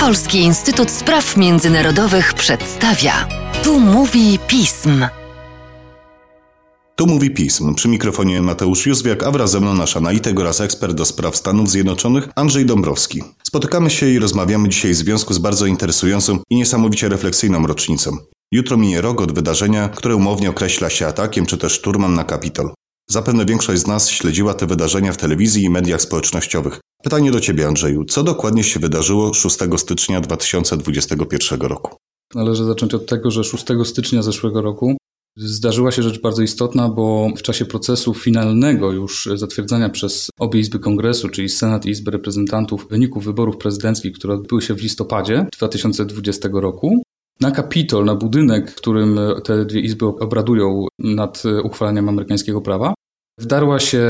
[0.00, 3.28] Polski Instytut Spraw Międzynarodowych przedstawia.
[3.62, 5.06] Tu mówi pism.
[6.96, 7.74] Tu mówi pism.
[7.74, 11.70] Przy mikrofonie Mateusz Józwiak, a wraz ze mną nasz analityk oraz ekspert do spraw Stanów
[11.70, 13.22] Zjednoczonych Andrzej Dąbrowski.
[13.42, 18.16] Spotykamy się i rozmawiamy dzisiaj w związku z bardzo interesującą i niesamowicie refleksyjną rocznicą.
[18.52, 22.70] Jutro minie rok od wydarzenia, które umownie określa się atakiem czy też szturmem na Kapitol.
[23.10, 26.80] Zapewne większość z nas śledziła te wydarzenia w telewizji i mediach społecznościowych.
[27.02, 28.04] Pytanie do Ciebie, Andrzeju.
[28.04, 31.96] Co dokładnie się wydarzyło 6 stycznia 2021 roku?
[32.34, 34.96] Należy zacząć od tego, że 6 stycznia zeszłego roku
[35.36, 40.78] zdarzyła się rzecz bardzo istotna, bo w czasie procesu finalnego już zatwierdzania przez obie Izby
[40.78, 46.48] Kongresu, czyli Senat i Izbę Reprezentantów, wyników wyborów prezydenckich, które odbyły się w listopadzie 2020
[46.52, 47.02] roku,
[47.40, 52.94] na Kapitol, na budynek, w którym te dwie izby obradują nad uchwalaniem amerykańskiego prawa,
[53.40, 54.02] wdarła się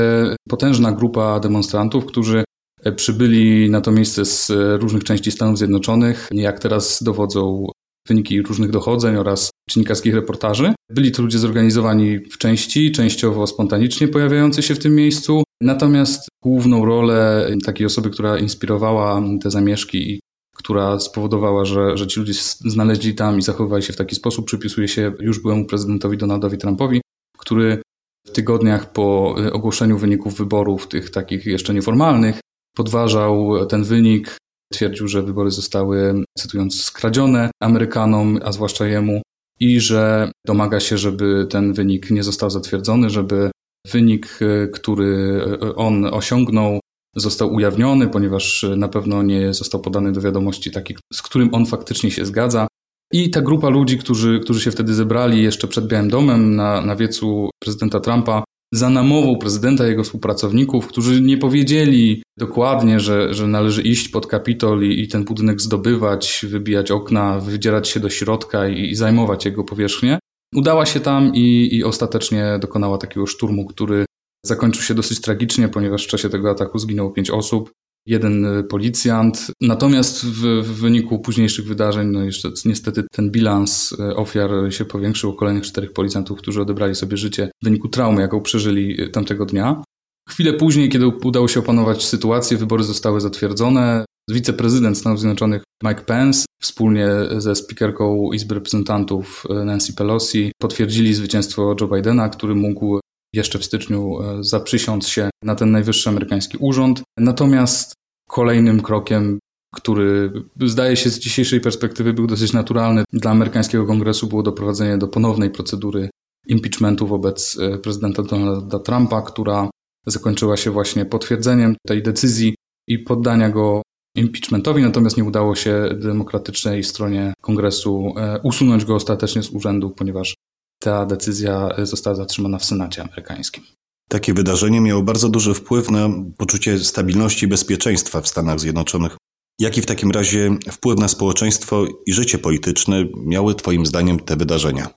[0.49, 2.43] potężna grupa demonstrantów, którzy
[2.91, 4.51] przybyli na to miejsce z
[4.81, 7.67] różnych części Stanów Zjednoczonych, jak teraz dowodzą
[8.07, 10.73] wyniki różnych dochodzeń oraz dziennikarskich reportaży.
[10.89, 15.43] Byli to ludzie zorganizowani w części, częściowo spontanicznie pojawiający się w tym miejscu.
[15.61, 20.19] Natomiast główną rolę takiej osoby, która inspirowała te zamieszki i
[20.55, 24.87] która spowodowała, że, że ci ludzie znaleźli tam i zachowywali się w taki sposób, przypisuje
[24.87, 27.01] się już byłemu prezydentowi Donaldowi Trumpowi,
[27.37, 27.81] który
[28.27, 32.39] w tygodniach po ogłoszeniu wyników wyborów, tych takich jeszcze nieformalnych,
[32.75, 34.37] podważał ten wynik,
[34.73, 39.21] twierdził, że wybory zostały, cytując, skradzione Amerykanom, a zwłaszcza jemu,
[39.59, 43.51] i że domaga się, żeby ten wynik nie został zatwierdzony, żeby
[43.91, 44.39] wynik,
[44.73, 45.41] który
[45.75, 46.79] on osiągnął,
[47.15, 52.11] został ujawniony, ponieważ na pewno nie został podany do wiadomości taki, z którym on faktycznie
[52.11, 52.67] się zgadza.
[53.11, 56.95] I ta grupa ludzi, którzy, którzy się wtedy zebrali jeszcze przed Białym Domem na, na
[56.95, 63.47] wiecu prezydenta Trumpa, za namową prezydenta i jego współpracowników, którzy nie powiedzieli dokładnie, że, że
[63.47, 68.67] należy iść pod Kapitol i, i ten budynek zdobywać, wybijać okna, wydzierać się do środka
[68.67, 70.19] i, i zajmować jego powierzchnię.
[70.55, 74.05] Udała się tam i, i ostatecznie dokonała takiego szturmu, który
[74.45, 77.71] zakończył się dosyć tragicznie, ponieważ w czasie tego ataku zginęło pięć osób
[78.05, 79.51] jeden y, policjant.
[79.61, 85.29] Natomiast w, w, wyniku późniejszych wydarzeń, no jeszcze niestety ten bilans y, ofiar się powiększył
[85.29, 89.45] o kolejnych czterech policjantów, którzy odebrali sobie życie w wyniku traumy, jaką przeżyli y, tamtego
[89.45, 89.83] dnia.
[90.29, 94.05] Chwilę później, kiedy udało się opanować sytuację, wybory zostały zatwierdzone.
[94.29, 101.87] Wiceprezydent Stanów Zjednoczonych Mike Pence wspólnie ze speakerką Izby Reprezentantów Nancy Pelosi potwierdzili zwycięstwo Joe
[101.87, 102.99] Bidena, który mógł
[103.33, 107.03] jeszcze w styczniu e, zaprzysiąc się na ten najwyższy amerykański urząd.
[107.17, 107.93] Natomiast
[108.29, 109.39] kolejnym krokiem,
[109.75, 110.31] który
[110.65, 115.49] zdaje się z dzisiejszej perspektywy był dosyć naturalny dla amerykańskiego kongresu, było doprowadzenie do ponownej
[115.49, 116.09] procedury
[116.47, 119.69] impeachmentu wobec e, prezydenta Donalda Trumpa, która
[120.05, 122.55] zakończyła się właśnie potwierdzeniem tej decyzji
[122.87, 123.81] i poddania go
[124.15, 130.35] impeachmentowi, natomiast nie udało się demokratycznej stronie kongresu e, usunąć go ostatecznie z urzędu, ponieważ
[130.83, 133.63] ta decyzja została zatrzymana w Senacie amerykańskim.
[134.09, 139.17] Takie wydarzenie miało bardzo duży wpływ na poczucie stabilności i bezpieczeństwa w Stanach Zjednoczonych.
[139.59, 144.87] Jaki w takim razie wpływ na społeczeństwo i życie polityczne miały Twoim zdaniem te wydarzenia?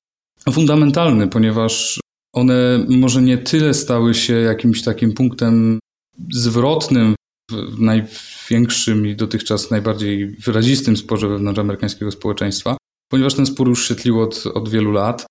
[0.52, 2.00] Fundamentalny, ponieważ
[2.34, 5.78] one może nie tyle stały się jakimś takim punktem
[6.32, 7.14] zwrotnym
[7.50, 12.76] w największym i dotychczas najbardziej wyrazistym sporze wewnątrz amerykańskiego społeczeństwa,
[13.10, 15.26] ponieważ ten spór już się tlił od, od wielu lat.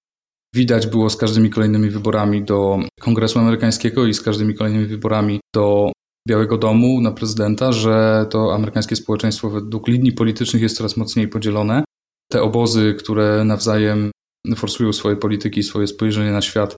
[0.56, 5.92] Widać było z każdymi kolejnymi wyborami do Kongresu Amerykańskiego i z każdymi kolejnymi wyborami do
[6.28, 11.84] Białego Domu na prezydenta, że to amerykańskie społeczeństwo według linii politycznych jest coraz mocniej podzielone.
[12.32, 14.12] Te obozy, które nawzajem
[14.56, 16.76] forsują swoje polityki, swoje spojrzenie na świat,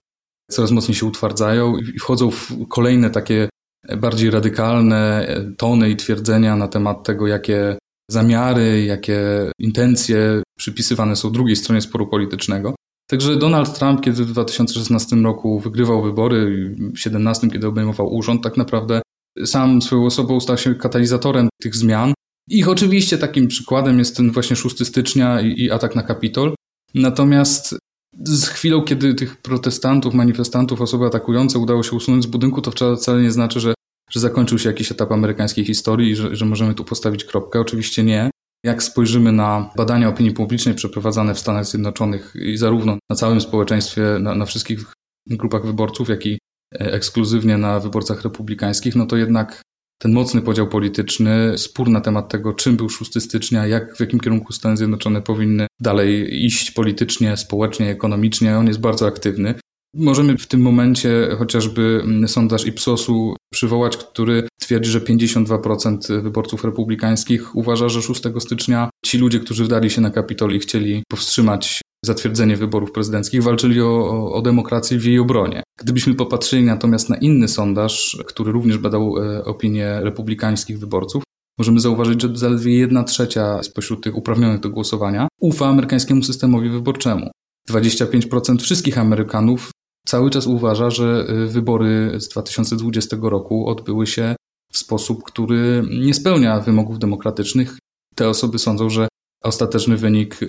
[0.50, 3.48] coraz mocniej się utwardzają i wchodzą w kolejne takie
[3.96, 5.28] bardziej radykalne
[5.58, 7.78] tony i twierdzenia na temat tego, jakie
[8.10, 9.20] zamiary, jakie
[9.58, 12.74] intencje przypisywane są drugiej stronie sporu politycznego.
[13.10, 18.56] Także Donald Trump, kiedy w 2016 roku wygrywał wybory, w 2017, kiedy obejmował urząd, tak
[18.56, 19.02] naprawdę
[19.44, 22.12] sam swoją osobą stał się katalizatorem tych zmian.
[22.48, 26.54] Ich oczywiście takim przykładem jest ten właśnie 6 stycznia i, i atak na Kapitol.
[26.94, 27.78] Natomiast
[28.24, 33.22] z chwilą, kiedy tych protestantów, manifestantów, osoby atakujące udało się usunąć z budynku, to wcale
[33.22, 33.74] nie znaczy, że,
[34.10, 37.60] że zakończył się jakiś etap amerykańskiej historii i że, że możemy tu postawić kropkę.
[37.60, 38.30] Oczywiście nie.
[38.64, 44.02] Jak spojrzymy na badania opinii publicznej przeprowadzane w Stanach Zjednoczonych i zarówno na całym społeczeństwie,
[44.20, 44.92] na, na wszystkich
[45.26, 46.38] grupach wyborców, jak i
[46.74, 49.62] e, ekskluzywnie na wyborcach republikańskich, no to jednak
[49.98, 54.20] ten mocny podział polityczny, spór na temat tego, czym był 6 stycznia, jak, w jakim
[54.20, 59.54] kierunku Stany Zjednoczone powinny dalej iść politycznie, społecznie, ekonomicznie, on jest bardzo aktywny.
[59.94, 67.88] Możemy w tym momencie chociażby sondaż Ipsosu przywołać, który twierdzi, że 52% wyborców republikańskich uważa,
[67.88, 72.92] że 6 stycznia ci ludzie, którzy wdali się na Kapitol i chcieli powstrzymać zatwierdzenie wyborów
[72.92, 75.62] prezydenckich, walczyli o, o demokrację w jej obronie.
[75.80, 81.22] Gdybyśmy popatrzyli natomiast na inny sondaż, który również badał e, opinie republikańskich wyborców,
[81.58, 87.30] możemy zauważyć, że zaledwie jedna trzecia spośród tych uprawnionych do głosowania ufa amerykańskiemu systemowi wyborczemu.
[87.70, 89.70] 25% wszystkich Amerykanów
[90.08, 94.36] cały czas uważa, że e, wybory z 2020 roku odbyły się
[94.72, 97.78] w sposób, który nie spełnia wymogów demokratycznych.
[98.14, 99.08] Te osoby sądzą, że
[99.44, 100.40] ostateczny wynik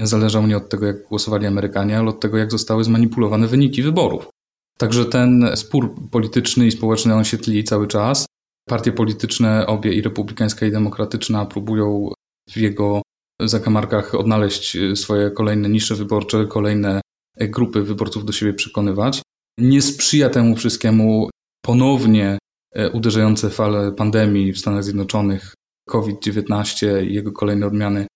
[0.00, 4.28] zależał nie od tego, jak głosowali Amerykanie, ale od tego, jak zostały zmanipulowane wyniki wyborów.
[4.78, 8.26] Także ten spór polityczny i społeczny on się tli cały czas.
[8.68, 12.12] Partie polityczne, obie i republikańska i demokratyczna, próbują
[12.50, 13.02] w jego
[13.40, 17.00] zakamarkach odnaleźć swoje kolejne nisze wyborcze, kolejne
[17.40, 19.22] grupy wyborców do siebie przekonywać.
[19.58, 21.30] Nie sprzyja temu wszystkiemu
[21.62, 22.38] ponownie
[22.74, 25.54] e, uderzające fale pandemii w Stanach Zjednoczonych,
[25.88, 28.06] COVID-19 i jego kolejne odmiany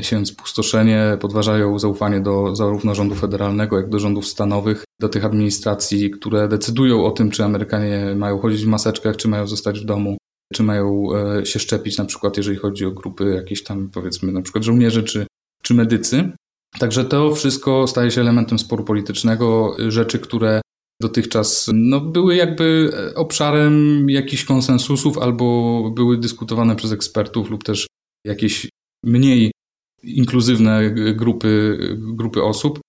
[0.00, 6.10] się spustoszenie, podważają zaufanie do zarówno rządu federalnego, jak do rządów stanowych, do tych administracji,
[6.10, 10.16] które decydują o tym, czy Amerykanie mają chodzić w maseczkach, czy mają zostać w domu,
[10.54, 14.42] czy mają e, się szczepić, na przykład jeżeli chodzi o grupy jakieś tam, powiedzmy, na
[14.42, 15.26] przykład żołnierze czy,
[15.62, 16.32] czy medycy.
[16.78, 20.60] Także to wszystko staje się elementem sporu politycznego, rzeczy, które
[21.00, 27.86] dotychczas no, były jakby obszarem jakichś konsensusów albo były dyskutowane przez ekspertów lub też
[28.26, 28.68] jakieś
[29.04, 29.50] mniej
[30.02, 32.80] inkluzywne grupy, grupy osób.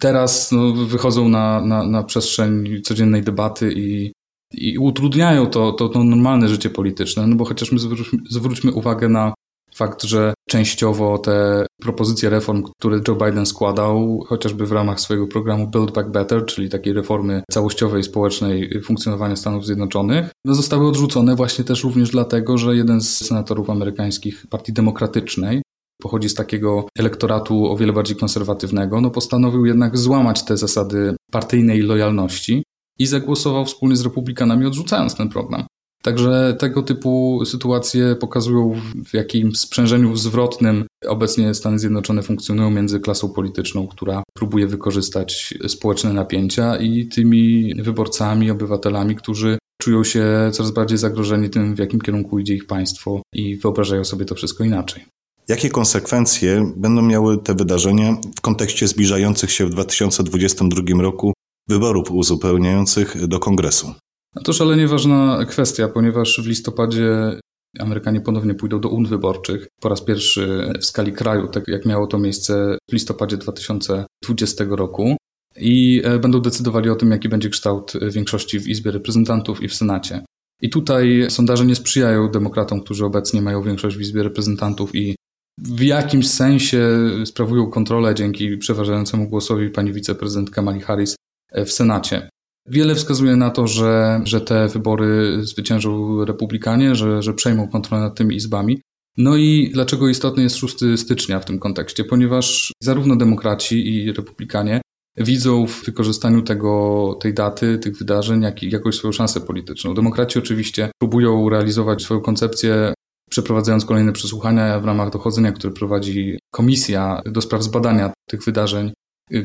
[0.00, 4.12] Teraz no, wychodzą na, na, na przestrzeń codziennej debaty i,
[4.54, 9.08] i utrudniają to, to, to normalne życie polityczne, no bo chociaż my zwróćmy, zwróćmy uwagę
[9.08, 9.34] na
[9.74, 15.66] fakt, że częściowo te propozycje reform, które Joe Biden składał, chociażby w ramach swojego programu
[15.66, 21.64] Build Back Better, czyli takiej reformy całościowej, społecznej funkcjonowania Stanów Zjednoczonych, no zostały odrzucone właśnie
[21.64, 25.62] też również dlatego, że jeden z senatorów amerykańskich Partii Demokratycznej
[26.00, 31.80] pochodzi z takiego elektoratu o wiele bardziej konserwatywnego, no postanowił jednak złamać te zasady partyjnej
[31.80, 32.62] lojalności
[32.98, 35.66] i zagłosował wspólnie z republikanami, odrzucając ten program.
[36.02, 38.74] Także tego typu sytuacje pokazują,
[39.04, 46.12] w jakim sprzężeniu zwrotnym obecnie Stany Zjednoczone funkcjonują między klasą polityczną, która próbuje wykorzystać społeczne
[46.12, 52.38] napięcia, i tymi wyborcami, obywatelami, którzy czują się coraz bardziej zagrożeni tym, w jakim kierunku
[52.38, 55.04] idzie ich państwo i wyobrażają sobie to wszystko inaczej.
[55.48, 61.32] Jakie konsekwencje będą miały te wydarzenia w kontekście zbliżających się w 2022 roku
[61.68, 63.94] wyborów uzupełniających do kongresu?
[64.36, 67.40] No to szalenie ważna kwestia, ponieważ w listopadzie
[67.78, 72.06] Amerykanie ponownie pójdą do urn wyborczych po raz pierwszy w skali kraju, tak jak miało
[72.06, 75.16] to miejsce w listopadzie 2020 roku.
[75.56, 79.74] I e, będą decydowali o tym, jaki będzie kształt większości w Izbie Reprezentantów i w
[79.74, 80.24] Senacie.
[80.62, 85.16] I tutaj sondaże nie sprzyjają demokratom, którzy obecnie mają większość w Izbie Reprezentantów i
[85.58, 86.88] w jakimś sensie
[87.24, 91.16] sprawują kontrolę dzięki przeważającemu głosowi pani wiceprezydent Kamali Harris
[91.54, 92.28] w Senacie.
[92.70, 98.14] Wiele wskazuje na to, że, że te wybory zwyciężą republikanie, że, że przejmą kontrolę nad
[98.14, 98.82] tymi izbami.
[99.16, 102.04] No i dlaczego istotny jest 6 stycznia w tym kontekście?
[102.04, 104.80] Ponieważ zarówno demokraci i republikanie
[105.16, 109.94] widzą w wykorzystaniu tego, tej daty, tych wydarzeń, jak jakąś swoją szansę polityczną.
[109.94, 112.94] Demokraci oczywiście próbują realizować swoją koncepcję
[113.30, 118.92] przeprowadzając kolejne przesłuchania w ramach dochodzenia, które prowadzi komisja do spraw zbadania tych wydarzeń,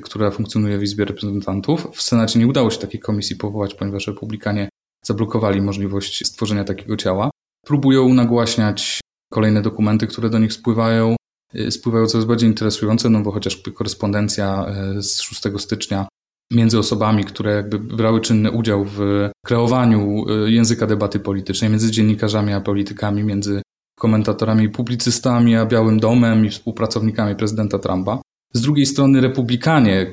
[0.03, 1.87] która funkcjonuje w Izbie Reprezentantów.
[1.93, 4.69] W Senacie nie udało się takiej komisji powołać, ponieważ republikanie
[5.05, 7.29] zablokowali możliwość stworzenia takiego ciała.
[7.65, 9.01] Próbują nagłaśniać
[9.31, 11.15] kolejne dokumenty, które do nich spływają.
[11.55, 14.65] Y, spływają coraz bardziej interesujące, no bo chociażby korespondencja
[14.97, 16.07] y, z 6 stycznia
[16.51, 18.99] między osobami, które jakby brały czynny udział w
[19.45, 23.61] kreowaniu języka debaty politycznej, między dziennikarzami a politykami, między
[23.99, 28.21] komentatorami i publicystami, a Białym Domem i współpracownikami prezydenta Trumpa.
[28.53, 30.11] Z drugiej strony republikanie,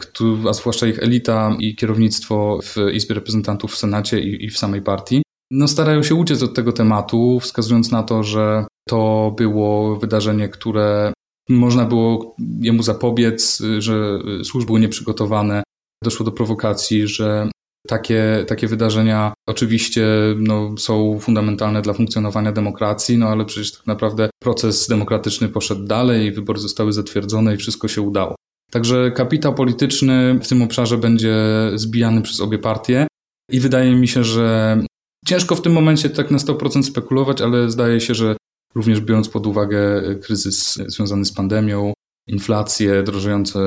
[0.48, 5.22] a zwłaszcza ich elita i kierownictwo w Izbie Reprezentantów w Senacie i, w samej partii,
[5.50, 11.12] no starają się uciec od tego tematu, wskazując na to, że to było wydarzenie, które
[11.48, 15.62] można było jemu zapobiec, że służby były nieprzygotowane,
[16.04, 17.50] doszło do prowokacji, że
[17.88, 24.30] takie, takie wydarzenia oczywiście no, są fundamentalne dla funkcjonowania demokracji, no ale przecież tak naprawdę
[24.42, 28.34] proces demokratyczny poszedł dalej, wybory zostały zatwierdzone i wszystko się udało.
[28.70, 31.34] Także kapitał polityczny w tym obszarze będzie
[31.74, 33.06] zbijany przez obie partie
[33.50, 34.78] i wydaje mi się, że
[35.26, 38.36] ciężko w tym momencie tak na 100% spekulować, ale zdaje się, że
[38.74, 41.92] również biorąc pod uwagę kryzys związany z pandemią
[42.32, 43.60] inflację, drożejące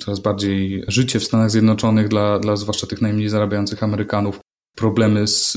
[0.00, 4.40] coraz bardziej życie w Stanach Zjednoczonych dla, dla zwłaszcza tych najmniej zarabiających Amerykanów,
[4.76, 5.52] problemy z,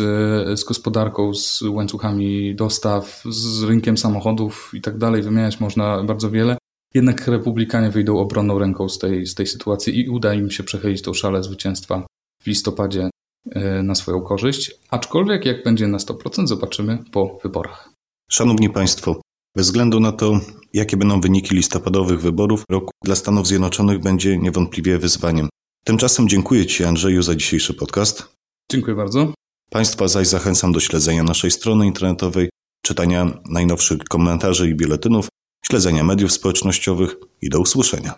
[0.59, 5.21] z gospodarką, z łańcuchami dostaw, z rynkiem samochodów i tak dalej.
[5.21, 6.57] Wymieniać można bardzo wiele.
[6.93, 11.01] Jednak republikanie wyjdą obronną ręką z tej, z tej sytuacji i uda im się przechylić
[11.01, 12.05] tą szalę zwycięstwa
[12.43, 13.09] w listopadzie
[13.51, 14.71] e, na swoją korzyść.
[14.89, 17.89] Aczkolwiek jak będzie na 100% zobaczymy po wyborach.
[18.31, 19.21] Szanowni Państwo,
[19.55, 20.39] bez względu na to,
[20.75, 25.49] jakie będą wyniki listopadowych wyborów, rok dla Stanów Zjednoczonych będzie niewątpliwie wyzwaniem.
[25.85, 28.35] Tymczasem dziękuję Ci, Andrzeju, za dzisiejszy podcast.
[28.71, 29.33] Dziękuję bardzo.
[29.71, 32.49] Państwa zaś zachęcam do śledzenia naszej strony internetowej,
[32.85, 35.27] czytania najnowszych komentarzy i biuletynów,
[35.65, 38.13] śledzenia mediów społecznościowych i do usłyszenia.